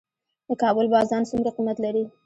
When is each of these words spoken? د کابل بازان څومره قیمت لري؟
د 0.47 0.49
کابل 0.61 0.85
بازان 0.93 1.21
څومره 1.29 1.51
قیمت 1.55 1.77
لري؟ 1.85 2.03